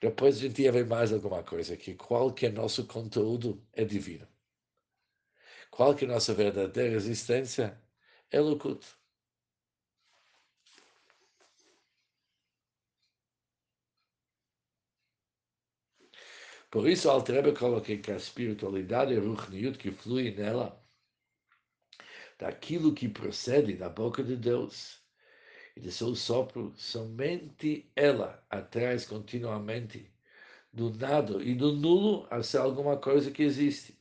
Depois 0.00 0.36
a 0.36 0.40
gente 0.40 0.62
ia 0.62 0.72
ver 0.72 0.86
mais 0.86 1.12
alguma 1.12 1.42
coisa, 1.42 1.76
que 1.76 1.94
qualquer 1.94 2.52
nosso 2.52 2.86
conteúdo 2.86 3.62
é 3.74 3.84
divino. 3.84 4.26
Qual 5.70 5.94
é 5.94 6.06
nossa 6.06 6.32
verdadeira 6.32 6.96
existência 6.96 7.78
é 8.30 8.40
loucura. 8.40 8.78
Por 16.70 16.88
isso, 16.88 17.08
o 17.08 17.10
Altrebe 17.10 17.52
coloca 17.52 17.96
que 17.96 18.12
a 18.12 18.16
espiritualidade, 18.16 19.16
a 19.16 19.20
Ruchniut, 19.20 19.76
que 19.76 19.90
flui 19.90 20.30
nela, 20.30 20.80
daquilo 22.38 22.94
que 22.94 23.08
procede 23.08 23.74
da 23.74 23.88
boca 23.88 24.22
de 24.22 24.36
Deus 24.36 25.02
e 25.76 25.80
de 25.80 25.90
seu 25.90 26.14
sopro, 26.14 26.72
somente 26.76 27.90
ela 27.96 28.44
atrás 28.48 29.04
continuamente 29.04 30.12
do 30.72 30.94
nada 30.94 31.42
e 31.42 31.54
do 31.54 31.72
nulo 31.72 32.28
a 32.30 32.42
ser 32.42 32.58
alguma 32.58 32.96
coisa 32.96 33.32
que 33.32 33.42
existe. 33.42 34.00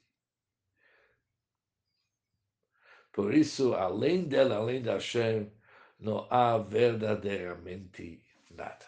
Por 3.11 3.33
isso, 3.33 3.73
além 3.73 4.25
dela, 4.25 4.57
além 4.57 4.81
da 4.81 4.93
Hashem, 4.93 5.51
não 5.99 6.27
há 6.29 6.57
verdadeiramente 6.59 8.23
nada. 8.51 8.85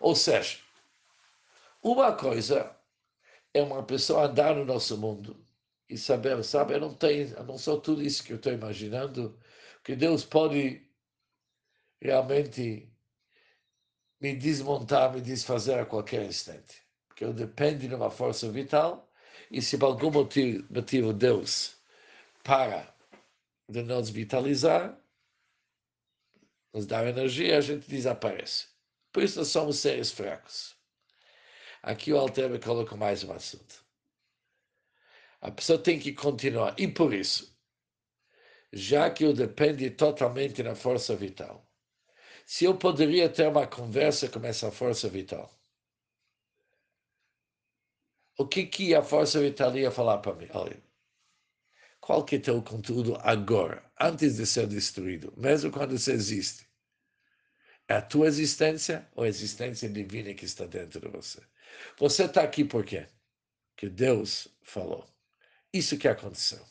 Ou 0.00 0.16
seja, 0.16 0.58
uma 1.82 2.14
coisa 2.16 2.76
é 3.52 3.62
uma 3.62 3.82
pessoa 3.82 4.26
andar 4.26 4.54
no 4.54 4.64
nosso 4.64 4.96
mundo 4.96 5.44
e 5.88 5.98
saber, 5.98 6.42
sabe, 6.44 6.74
eu 6.74 6.80
não 6.80 6.94
tenho, 6.94 7.28
eu 7.36 7.44
não 7.44 7.58
sou 7.58 7.80
tudo 7.80 8.02
isso 8.02 8.24
que 8.24 8.32
eu 8.32 8.36
estou 8.36 8.52
imaginando, 8.52 9.38
que 9.84 9.94
Deus 9.94 10.24
pode 10.24 10.86
realmente 12.00 12.90
me 14.20 14.34
desmontar, 14.34 15.12
me 15.12 15.20
desfazer 15.20 15.78
a 15.78 15.86
qualquer 15.86 16.24
instante. 16.24 16.82
Porque 17.08 17.24
eu 17.24 17.32
dependo 17.32 17.86
de 17.86 17.94
uma 17.94 18.10
força 18.10 18.48
vital 18.50 19.12
e 19.50 19.60
se 19.60 19.76
por 19.76 19.86
algum 19.86 20.10
motivo, 20.10 20.66
motivo 20.70 21.12
Deus 21.12 21.76
para 22.42 22.94
de 23.68 23.82
nos 23.82 24.08
vitalizar, 24.08 24.98
nos 26.72 26.86
dar 26.86 27.06
energia, 27.06 27.58
a 27.58 27.60
gente 27.60 27.88
desaparece. 27.88 28.68
Por 29.12 29.22
isso 29.22 29.38
nós 29.38 29.48
somos 29.48 29.78
seres 29.78 30.10
fracos. 30.10 30.76
Aqui 31.82 32.12
o 32.12 32.18
Alter 32.18 32.60
coloca 32.60 32.94
mais 32.94 33.24
um 33.24 33.32
assunto. 33.32 33.84
A 35.40 35.50
pessoa 35.50 35.82
tem 35.82 35.98
que 35.98 36.12
continuar. 36.12 36.76
E 36.78 36.86
por 36.86 37.12
isso, 37.12 37.58
já 38.72 39.10
que 39.10 39.24
eu 39.24 39.32
depende 39.32 39.90
totalmente 39.90 40.62
da 40.62 40.76
força 40.76 41.16
vital, 41.16 41.68
se 42.46 42.64
eu 42.64 42.76
poderia 42.76 43.28
ter 43.28 43.48
uma 43.48 43.66
conversa 43.66 44.28
com 44.28 44.38
essa 44.46 44.70
força 44.70 45.08
vital, 45.08 45.52
o 48.38 48.46
que, 48.46 48.64
que 48.66 48.94
a 48.94 49.02
força 49.02 49.40
vital 49.40 49.76
ia 49.76 49.90
falar 49.90 50.18
para 50.18 50.34
mim? 50.34 50.48
Olha, 50.54 50.80
qual 52.00 52.24
que 52.24 52.36
é 52.36 52.38
teu 52.38 52.62
conteúdo 52.62 53.16
agora, 53.22 53.90
antes 54.00 54.36
de 54.36 54.46
ser 54.46 54.68
destruído, 54.68 55.32
mesmo 55.36 55.72
quando 55.72 55.98
você 55.98 56.12
existe? 56.12 56.68
É 57.88 57.94
a 57.94 58.02
tua 58.02 58.28
existência 58.28 59.08
ou 59.14 59.24
a 59.24 59.28
existência 59.28 59.88
divina 59.88 60.32
que 60.34 60.44
está 60.44 60.64
dentro 60.66 61.00
de 61.00 61.08
você? 61.08 61.42
Você 61.98 62.24
está 62.24 62.42
aqui 62.42 62.64
por 62.64 62.84
quê? 62.84 63.06
Que 63.76 63.88
Deus 63.88 64.48
falou. 64.62 65.06
Isso 65.72 65.98
que 65.98 66.08
aconteceu. 66.08 66.64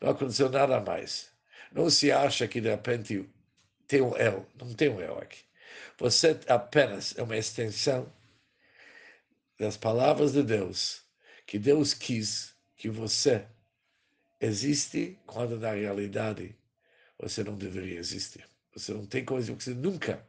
Não 0.00 0.10
aconteceu 0.10 0.48
nada 0.48 0.80
mais. 0.80 1.30
Não 1.72 1.90
se 1.90 2.10
acha 2.10 2.48
que 2.48 2.60
de 2.60 2.70
repente 2.70 3.28
tem 3.86 4.00
um 4.00 4.16
eu. 4.16 4.46
Não 4.58 4.74
tem 4.74 4.88
um 4.88 5.00
eu 5.00 5.18
aqui. 5.18 5.38
Você 5.98 6.38
apenas 6.48 7.16
é 7.18 7.22
uma 7.22 7.36
extensão 7.36 8.10
das 9.58 9.76
palavras 9.76 10.32
de 10.32 10.42
Deus, 10.42 11.02
que 11.46 11.58
Deus 11.58 11.92
quis 11.92 12.54
que 12.76 12.88
você 12.88 13.46
existe 14.40 15.18
quando 15.26 15.58
na 15.58 15.72
realidade 15.72 16.56
você 17.18 17.44
não 17.44 17.54
deveria 17.56 17.98
existir. 17.98 18.48
Você 18.72 18.94
não 18.94 19.04
tem 19.04 19.24
coisa, 19.24 19.52
você 19.52 19.74
nunca 19.74 20.26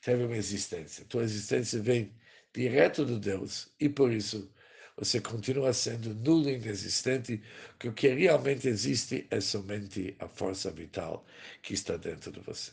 teve 0.00 0.24
uma 0.24 0.36
existência. 0.36 1.04
Tua 1.04 1.22
existência 1.24 1.80
vem 1.80 2.10
direto 2.54 3.04
de 3.04 3.18
Deus 3.18 3.70
e 3.80 3.88
por 3.88 4.12
isso 4.12 4.52
você 4.96 5.20
continua 5.20 5.72
sendo 5.72 6.14
nulo 6.14 6.48
e 6.50 6.54
inexistente, 6.54 7.42
que 7.78 7.88
o 7.88 7.92
que 7.94 8.08
realmente 8.08 8.68
existe 8.68 9.26
é 9.30 9.40
somente 9.40 10.14
a 10.18 10.28
força 10.28 10.70
vital 10.70 11.24
que 11.62 11.74
está 11.74 11.96
dentro 11.96 12.30
de 12.30 12.40
você. 12.40 12.72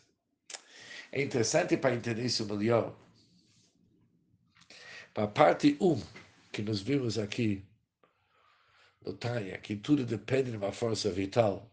É 1.12 1.22
interessante 1.22 1.78
para 1.78 1.96
entender 1.96 2.26
isso 2.26 2.46
melhor. 2.46 2.96
Para 5.14 5.24
a 5.24 5.28
parte 5.28 5.78
1, 5.80 5.92
um, 5.92 6.02
que 6.52 6.62
nós 6.62 6.82
vimos 6.82 7.18
aqui 7.18 7.66
no 9.04 9.14
Tânia, 9.14 9.58
que 9.58 9.76
tudo 9.76 10.06
depende 10.06 10.52
de 10.52 10.58
uma 10.58 10.72
força 10.72 11.10
vital, 11.10 11.72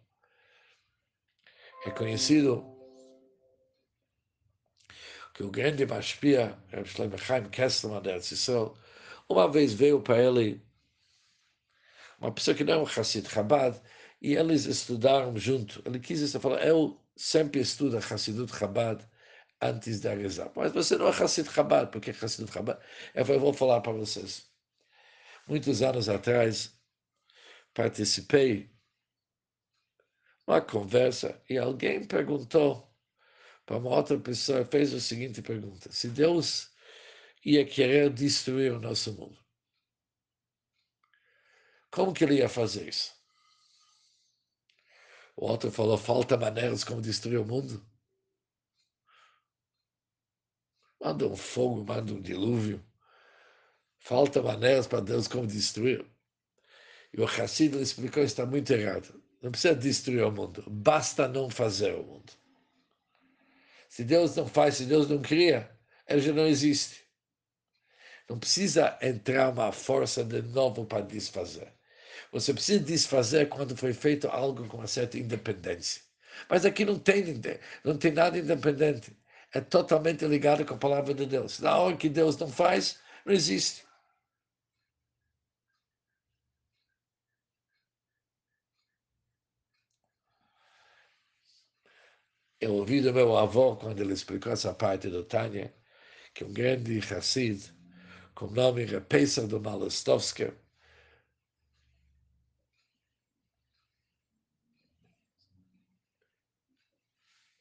é 1.85 1.91
conhecido 1.91 2.76
que 5.37 5.43
o 5.43 5.51
grande 5.51 5.85
Mashpia, 5.85 6.57
Shlomo 6.87 7.19
Chaim 7.19 7.45
Kesselman 7.51 8.01
da 8.01 8.13
Erzissel, 8.13 8.75
uma 9.29 9.47
vez 9.51 9.75
veio 9.75 10.01
para 10.01 10.19
ele 10.19 10.65
uma 12.19 12.33
pessoa 12.33 12.57
que 12.57 12.65
não 12.65 12.73
é 12.73 12.79
um 12.79 12.87
Hassid 12.87 13.29
Chabad, 13.29 13.79
e 14.23 14.35
eles 14.35 14.65
estudaram 14.65 15.37
junto. 15.37 15.83
Ele 15.85 16.01
quis 16.01 16.21
isso, 16.21 16.41
falar, 16.41 16.67
eu 16.67 16.99
sempre 17.15 17.61
estudo 17.61 17.99
Hassidut 17.99 18.51
Chabad 18.51 19.07
antes 19.61 20.01
da 20.01 20.15
rezar. 20.15 20.51
Mas 20.57 20.73
você 20.73 20.97
não 20.97 21.09
é 21.09 21.11
Hassid 21.11 21.51
Chabad, 21.51 21.91
porque 21.91 22.13
Hassidut 22.13 22.51
Chabad... 22.51 22.81
Eu 23.15 23.25
vou 23.39 23.53
falar 23.53 23.83
para 23.83 23.93
vocês. 23.93 24.51
Muitos 25.47 25.83
anos 25.83 26.09
atrás, 26.09 26.75
participei 27.75 28.71
uma 30.47 30.63
conversa 30.63 31.39
e 31.51 31.59
alguém 31.59 32.07
perguntou 32.07 32.86
para 33.67 33.79
uma 33.79 33.91
outra 33.91 34.19
pessoa, 34.19 34.65
fez 34.65 34.95
a 34.95 35.01
seguinte 35.01 35.43
pergunta: 35.43 35.91
se 35.93 36.09
Deus 36.09 36.71
ia 37.45 37.67
querer 37.67 38.11
destruir 38.11 38.73
o 38.73 38.81
nosso 38.81 39.13
mundo, 39.13 39.39
como 41.91 42.15
que 42.15 42.25
ele 42.25 42.37
ia 42.37 42.49
fazer 42.49 42.89
isso? 42.89 43.13
O 45.37 45.47
outro 45.47 45.71
falou: 45.71 45.99
falta 45.99 46.37
maneiras 46.37 46.85
como 46.85 47.03
destruir 47.03 47.39
o 47.39 47.45
mundo. 47.45 47.85
Manda 51.01 51.27
um 51.27 51.37
fogo, 51.37 51.85
manda 51.85 52.13
um 52.13 52.21
dilúvio. 52.23 52.85
Falta 53.99 54.43
maneiras 54.43 54.87
para 54.87 55.01
Deus 55.01 55.29
como 55.29 55.47
destruir. 55.47 56.07
E 57.13 57.21
o 57.21 57.25
Hassid 57.25 57.77
explicou 57.77 58.23
está 58.23 58.47
muito 58.47 58.73
errado. 58.73 59.23
Não 59.43 59.51
precisa 59.51 59.75
destruir 59.75 60.25
o 60.25 60.33
mundo, 60.33 60.65
basta 60.69 61.29
não 61.29 61.51
fazer 61.51 61.95
o 61.95 62.03
mundo. 62.03 62.33
Se 63.97 64.05
Deus 64.05 64.37
não 64.37 64.47
faz, 64.47 64.75
se 64.75 64.85
Deus 64.85 65.09
não 65.09 65.23
cria, 65.23 65.71
ele 66.07 66.21
já 66.21 66.31
não 66.31 66.47
existe. 66.47 67.03
Não 68.29 68.39
precisa 68.39 68.95
entrar 69.01 69.49
uma 69.49 69.73
força 69.73 70.23
de 70.23 70.43
novo 70.43 70.85
para 70.85 71.01
desfazer. 71.01 71.73
Você 72.31 72.53
precisa 72.53 72.85
desfazer 72.85 73.49
quando 73.49 73.75
foi 73.75 73.95
feito 73.95 74.29
algo 74.29 74.69
com 74.69 74.77
uma 74.77 74.87
certa 74.87 75.17
independência. 75.17 76.03
Mas 76.47 76.67
aqui 76.67 76.85
não 76.85 76.99
tem, 76.99 77.25
não 77.83 77.97
tem 77.97 78.13
nada 78.13 78.39
independente. 78.39 79.17
É 79.55 79.63
totalmente 79.63 80.27
ligado 80.27 80.67
com 80.67 80.75
a 80.75 80.79
palavra 80.79 81.15
de 81.15 81.25
Deus. 81.25 81.59
Na 81.61 81.79
hora 81.79 81.97
que 81.97 82.11
Deus 82.11 82.37
não 82.37 82.49
faz, 82.49 82.99
não 83.25 83.33
existe. 83.33 83.86
Eu 92.61 92.75
ouvi 92.75 93.01
do 93.03 93.13
meu 93.13 93.37
avô, 93.37 93.77
quando 93.77 94.01
ele 94.01 94.13
explicou 94.15 94.53
essa 94.53 94.75
parte 94.75 95.09
do 95.09 95.25
Tânia, 95.25 95.75
que 96.35 96.45
um 96.45 96.53
grande 96.53 96.99
Hassid, 97.01 97.75
com 98.35 98.47
o 98.47 98.51
nome 98.51 98.85
Repesa 98.85 99.47
do 99.47 99.61
Malostovski, 99.61 100.53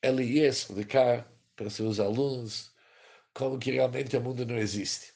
ele 0.01 0.23
ia 0.23 0.47
explicar 0.47 1.29
para 1.55 1.69
seus 1.69 1.99
alunos 1.99 2.73
como 3.33 3.59
que 3.59 3.71
realmente 3.71 4.15
o 4.17 4.21
mundo 4.21 4.45
não 4.45 4.57
existe. 4.57 5.13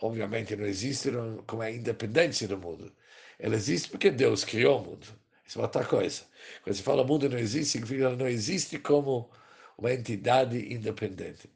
Obviamente 0.00 0.56
não 0.56 0.66
existe 0.66 1.10
com 1.46 1.60
a 1.60 1.70
independência 1.70 2.48
do 2.48 2.58
mundo. 2.58 2.92
Ele 3.38 3.54
existe 3.56 3.90
porque 3.90 4.10
Deus 4.10 4.44
criou 4.44 4.80
o 4.80 4.84
mundo. 4.84 5.06
Isso 5.48 5.58
é 5.58 5.62
outra 5.62 5.84
coisa. 5.84 6.22
Quando 6.62 6.76
se 6.76 6.82
fala 6.82 7.02
mundo 7.02 7.28
não 7.28 7.38
existe, 7.38 7.72
significa 7.72 8.00
que 8.00 8.04
ela 8.04 8.16
não 8.16 8.28
existe 8.28 8.78
como 8.78 9.30
uma 9.78 9.92
entidade 9.92 10.72
independente. 10.72 11.48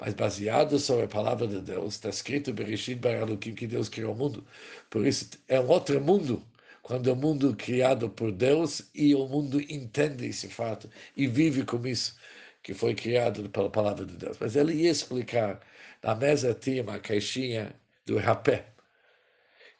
Mas 0.00 0.14
baseado 0.14 0.78
sobre 0.78 1.04
a 1.04 1.08
palavra 1.08 1.46
de 1.46 1.60
Deus, 1.60 1.94
está 1.94 2.08
escrito 2.08 2.52
Bereshit 2.52 2.96
Baralukim 2.96 3.54
que 3.54 3.66
Deus 3.68 3.88
criou 3.88 4.12
o 4.14 4.16
mundo. 4.16 4.44
Por 4.90 5.06
isso 5.06 5.30
é 5.48 5.60
um 5.60 5.68
outro 5.68 6.00
mundo, 6.00 6.42
quando 6.82 7.08
é 7.08 7.12
um 7.12 7.16
mundo 7.16 7.54
criado 7.56 8.10
por 8.10 8.32
Deus 8.32 8.90
e 8.94 9.14
o 9.14 9.26
mundo 9.28 9.60
entende 9.60 10.26
esse 10.26 10.48
fato 10.48 10.90
e 11.16 11.26
vive 11.28 11.64
com 11.64 11.86
isso 11.86 12.16
que 12.62 12.74
foi 12.74 12.94
criado 12.94 13.48
pela 13.50 13.70
palavra 13.70 14.04
de 14.04 14.16
Deus. 14.16 14.36
Mas 14.40 14.56
ele 14.56 14.74
ia 14.74 14.90
explicar, 14.90 15.60
na 16.02 16.14
mesa 16.16 16.52
tinha 16.52 16.82
uma 16.82 16.98
caixinha 16.98 17.72
do 18.04 18.18
rapé. 18.18 18.66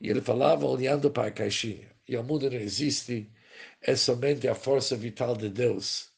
E 0.01 0.09
ele 0.09 0.21
falava 0.21 0.67
olhando 0.67 1.11
para 1.11 1.29
a 1.29 1.31
caixinha. 1.33 1.89
E 2.09 2.17
o 2.17 2.23
mundo 2.23 2.49
não 2.49 2.57
existe, 2.59 3.29
é 3.81 3.97
somente 3.97 4.49
a 4.49 4.55
força 4.55 4.97
vital 4.97 5.37
de 5.37 5.49
Deus 5.49 6.11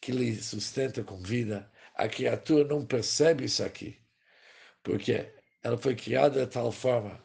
que 0.00 0.12
lhe 0.12 0.34
sustenta 0.36 1.04
com 1.04 1.18
vida. 1.22 1.70
A 1.94 2.08
criatura 2.08 2.66
não 2.68 2.84
percebe 2.86 3.44
isso 3.44 3.62
aqui, 3.64 3.98
porque 4.82 5.32
ela 5.62 5.76
foi 5.78 5.94
criada 5.94 6.46
de 6.46 6.52
tal 6.52 6.72
forma 6.72 7.22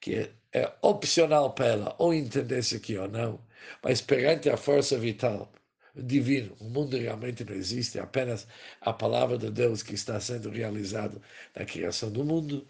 que 0.00 0.30
é 0.52 0.72
opcional 0.82 1.54
para 1.54 1.66
ela 1.66 1.96
ou 1.98 2.12
entender 2.14 2.58
isso 2.60 2.76
aqui 2.76 2.96
ou 2.96 3.08
não, 3.08 3.44
mas 3.82 4.00
perante 4.00 4.50
a 4.50 4.56
força 4.56 4.98
vital 4.98 5.52
divino, 5.94 6.56
o 6.60 6.64
mundo 6.64 6.96
realmente 6.96 7.44
não 7.44 7.54
existe, 7.54 7.98
é 7.98 8.02
apenas 8.02 8.46
a 8.80 8.92
palavra 8.92 9.36
de 9.38 9.50
Deus 9.50 9.82
que 9.82 9.94
está 9.94 10.18
sendo 10.20 10.50
realizada 10.50 11.20
na 11.54 11.64
criação 11.64 12.10
do 12.10 12.24
mundo. 12.24 12.66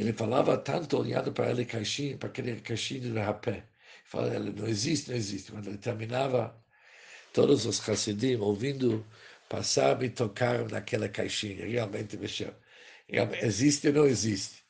Ele 0.00 0.14
falava 0.14 0.56
tanto 0.56 0.96
olhando 0.96 1.30
para 1.30 1.50
ele 1.50 1.66
caixinha, 1.66 2.16
para 2.16 2.30
aquele 2.30 2.58
caixinho 2.62 3.02
de 3.12 3.18
rapé. 3.18 3.66
Falava, 4.06 4.34
ele 4.34 4.50
não 4.50 4.66
existe, 4.66 5.10
não 5.10 5.16
existe. 5.16 5.52
Quando 5.52 5.68
ele 5.68 5.76
terminava, 5.76 6.58
todos 7.34 7.66
os 7.66 7.86
Hassidim, 7.86 8.36
ouvindo 8.36 9.06
passar, 9.46 9.98
me 9.98 10.08
tocaram 10.08 10.66
naquela 10.68 11.06
caixinha. 11.06 11.66
Realmente 11.66 12.16
mexeu. 12.16 12.54
Existe 13.42 13.88
ou 13.88 13.92
não 13.92 14.06
existe? 14.06 14.64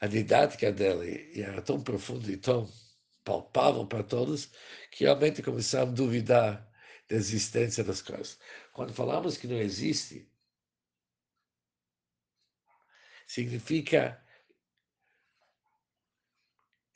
A 0.00 0.06
didática 0.06 0.70
dele 0.70 1.28
era 1.34 1.60
tão 1.60 1.82
profunda 1.82 2.30
e 2.30 2.36
tão 2.36 2.70
palpável 3.24 3.84
para 3.84 4.04
todos 4.04 4.48
que 4.92 5.02
realmente 5.02 5.42
começaram 5.42 5.90
a 5.90 5.94
duvidar 5.94 6.72
da 7.08 7.16
existência 7.16 7.82
das 7.82 8.00
coisas. 8.00 8.38
Quando 8.72 8.94
falamos 8.94 9.36
que 9.36 9.48
não 9.48 9.58
existe, 9.58 10.30
significa 13.26 14.22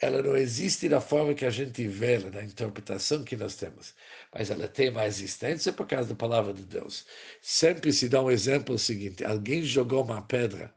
ela 0.03 0.21
não 0.21 0.37
existe 0.37 0.89
da 0.89 1.01
forma 1.01 1.33
que 1.33 1.47
a 1.47 1.51
gente 1.51 1.87
vê 1.87 2.19
na 2.19 2.43
interpretação 2.43 3.23
que 3.23 3.37
nós 3.37 3.55
temos, 3.55 3.95
mas 4.35 4.51
ela 4.51 4.67
tem 4.67 4.91
uma 4.91 5.07
existência 5.07 5.73
por 5.73 5.87
causa 5.87 6.09
da 6.09 6.17
palavra 6.17 6.53
de 6.53 6.65
Deus. 6.65 7.07
Sempre 7.41 7.93
se 7.93 8.09
dá 8.09 8.21
um 8.21 8.29
exemplo 8.31 8.77
seguinte: 8.77 9.25
alguém 9.25 9.63
jogou 9.63 10.03
uma 10.03 10.21
pedra 10.21 10.75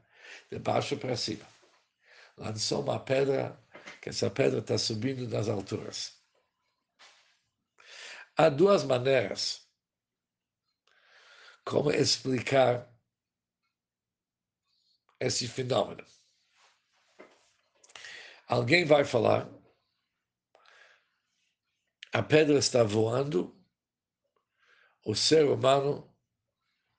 de 0.52 0.60
baixo 0.60 0.96
para 0.96 1.18
cima, 1.18 1.44
lançou 2.38 2.84
uma 2.84 3.00
pedra, 3.00 3.60
que 4.00 4.10
essa 4.10 4.30
pedra 4.30 4.60
está 4.60 4.78
subindo 4.78 5.28
nas 5.28 5.50
alturas. 5.50 6.14
Há 8.38 8.50
duas 8.50 8.84
maneiras 8.84 9.68
como 11.64 11.90
explicar 11.90 12.88
esse 15.20 15.48
fenômeno. 15.48 16.06
Alguém 18.48 18.86
vai 18.86 19.04
falar, 19.04 19.50
a 22.14 22.22
pedra 22.22 22.58
está 22.58 22.84
voando, 22.84 23.56
o 25.04 25.16
ser 25.16 25.46
humano 25.46 26.16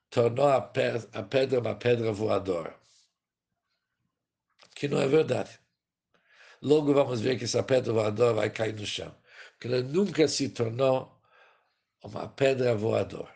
tornou 0.09 0.49
a, 0.49 0.61
pedra, 0.61 1.59
uma 1.59 1.75
pedra 1.75 2.11
voadora. 2.11 2.77
Que 4.75 4.87
não 4.87 4.99
é 4.99 5.07
verdade. 5.07 5.59
Logo 6.61 6.93
vamos 6.93 7.21
ver 7.21 7.37
que 7.37 7.45
essa 7.45 7.63
pedra 7.63 7.93
voadora 7.93 8.33
vai 8.33 8.49
cair 8.49 8.73
no 8.73 8.85
chão. 8.85 9.15
Porque 9.51 9.67
ela 9.67 9.81
nunca 9.81 10.27
se 10.27 10.49
tornou 10.49 11.19
uma 12.03 12.27
pedra 12.27 12.75
voadora. 12.75 13.35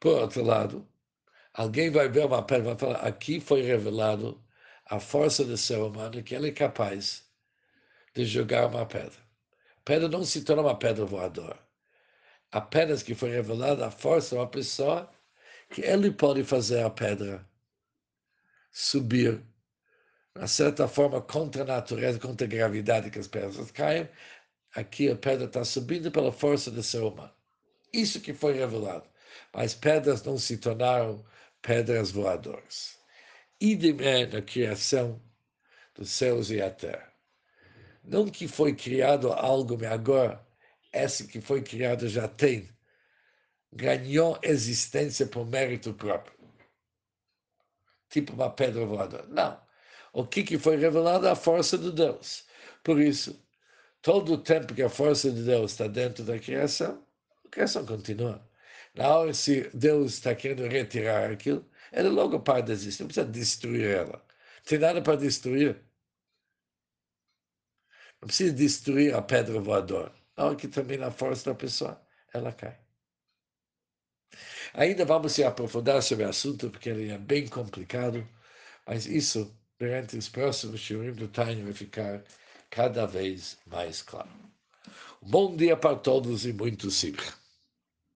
Por 0.00 0.18
outro 0.18 0.42
lado, 0.42 0.89
Alguém 1.60 1.90
vai 1.90 2.08
ver 2.08 2.24
uma 2.24 2.42
pedra 2.42 2.70
e 2.70 2.74
vai 2.74 2.78
falar: 2.78 3.06
aqui 3.06 3.38
foi 3.38 3.60
revelado 3.60 4.42
a 4.86 4.98
força 4.98 5.44
do 5.44 5.58
ser 5.58 5.76
humano 5.76 6.22
que 6.22 6.34
ele 6.34 6.48
é 6.48 6.52
capaz 6.52 7.22
de 8.14 8.24
jogar 8.24 8.66
uma 8.68 8.86
pedra. 8.86 9.20
A 9.76 9.80
pedra 9.84 10.08
não 10.08 10.24
se 10.24 10.40
torna 10.42 10.62
uma 10.62 10.78
pedra 10.78 11.04
voadora. 11.04 11.58
Apenas 12.50 13.02
que 13.02 13.14
foi 13.14 13.28
revelada 13.28 13.86
a 13.86 13.90
força 13.90 14.30
de 14.30 14.40
uma 14.40 14.46
pessoa 14.46 15.12
que 15.68 15.82
ele 15.82 16.10
pode 16.10 16.42
fazer 16.44 16.82
a 16.82 16.88
pedra 16.88 17.46
subir, 18.72 19.42
de 20.34 20.48
certa 20.48 20.88
forma, 20.88 21.20
contra 21.20 21.60
a 21.60 21.66
natureza, 21.66 22.18
contra 22.18 22.46
a 22.46 22.50
gravidade 22.50 23.10
que 23.10 23.18
as 23.18 23.28
pedras 23.28 23.70
caem. 23.70 24.08
Aqui 24.74 25.10
a 25.10 25.16
pedra 25.16 25.44
está 25.44 25.62
subindo 25.62 26.10
pela 26.10 26.32
força 26.32 26.70
do 26.70 26.82
ser 26.82 27.02
humano. 27.02 27.34
Isso 27.92 28.18
que 28.18 28.32
foi 28.32 28.54
revelado. 28.54 29.06
Mas 29.52 29.74
pedras 29.74 30.22
não 30.22 30.38
se 30.38 30.56
tornaram 30.56 31.22
pedras 31.62 32.10
voadoras. 32.10 32.98
Idem 33.60 33.96
é 34.00 34.26
na 34.26 34.42
criação 34.42 35.20
dos 35.94 36.10
céus 36.10 36.50
e 36.50 36.60
a 36.60 36.70
terra. 36.70 37.12
Não 38.02 38.26
que 38.26 38.48
foi 38.48 38.74
criado 38.74 39.32
algo, 39.32 39.76
mas 39.78 39.92
agora, 39.92 40.46
esse 40.92 41.26
que 41.26 41.40
foi 41.40 41.62
criado 41.62 42.08
já 42.08 42.26
tem, 42.26 42.68
ganhou 43.72 44.38
existência 44.42 45.26
por 45.26 45.46
mérito 45.46 45.92
próprio. 45.94 46.34
Tipo 48.08 48.32
uma 48.32 48.50
pedra 48.50 48.84
voadora. 48.84 49.26
Não. 49.28 49.60
O 50.12 50.26
que, 50.26 50.42
que 50.42 50.58
foi 50.58 50.76
revelado? 50.76 51.28
A 51.28 51.36
força 51.36 51.78
de 51.78 51.92
Deus. 51.92 52.44
Por 52.82 53.00
isso, 53.00 53.40
todo 54.02 54.32
o 54.32 54.38
tempo 54.38 54.74
que 54.74 54.82
a 54.82 54.88
força 54.88 55.30
de 55.30 55.42
Deus 55.42 55.72
está 55.72 55.86
dentro 55.86 56.24
da 56.24 56.38
criação, 56.38 57.04
a 57.44 57.48
criação 57.48 57.86
continua. 57.86 58.49
Na 58.94 59.16
hora 59.16 59.34
se 59.34 59.68
Deus 59.74 60.14
está 60.14 60.34
querendo 60.34 60.66
retirar 60.66 61.30
aquilo, 61.30 61.68
ele 61.92 62.08
logo 62.08 62.40
para 62.40 62.60
de 62.62 62.72
existir, 62.72 63.02
não 63.02 63.08
precisa 63.08 63.26
destruir 63.26 63.86
ela. 63.90 64.24
Não 64.58 64.64
tem 64.64 64.78
nada 64.78 65.02
para 65.02 65.16
destruir. 65.16 65.80
Não 68.20 68.26
precisa 68.26 68.52
destruir 68.54 69.14
a 69.14 69.22
pedra 69.22 69.60
voadora. 69.60 70.12
Na 70.36 70.46
hora 70.46 70.56
que 70.56 70.68
termina 70.68 71.08
a 71.08 71.10
força 71.10 71.50
da 71.50 71.54
pessoa, 71.56 72.00
ela 72.32 72.52
cai. 72.52 72.78
Ainda 74.74 75.04
vamos 75.04 75.32
se 75.32 75.42
aprofundar 75.44 76.02
sobre 76.02 76.24
o 76.24 76.28
assunto, 76.28 76.70
porque 76.70 76.88
ele 76.90 77.10
é 77.10 77.18
bem 77.18 77.46
complicado, 77.48 78.26
mas 78.86 79.06
isso, 79.06 79.54
durante 79.78 80.16
os 80.16 80.28
próximos 80.28 80.80
shiurim 80.80 81.12
do 81.12 81.28
Tânia, 81.28 81.64
vai 81.64 81.72
ficar 81.72 82.22
cada 82.70 83.06
vez 83.06 83.58
mais 83.66 84.02
claro. 84.02 84.30
Um 85.22 85.30
bom 85.30 85.56
dia 85.56 85.76
para 85.76 85.96
todos 85.96 86.46
e 86.46 86.52
muito 86.52 86.90
simcha. 86.90 87.39